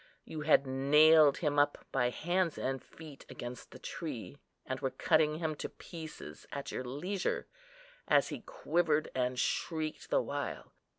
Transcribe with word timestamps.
You 0.25 0.41
had 0.41 0.65
nailed 0.65 1.37
him 1.45 1.59
up 1.59 1.85
by 1.91 2.09
hands 2.09 2.57
and 2.57 2.81
feet 2.83 3.23
against 3.29 3.69
the 3.69 3.77
tree, 3.77 4.39
and 4.65 4.79
were 4.79 4.89
cutting 4.89 5.35
him 5.35 5.53
to 5.57 5.69
pieces 5.69 6.47
at 6.51 6.71
your 6.71 6.83
leisure, 6.83 7.45
as 8.07 8.29
he 8.29 8.39
quivered 8.41 9.11
and 9.13 9.37
shrieked 9.37 10.09
the 10.09 10.19
while. 10.23 10.71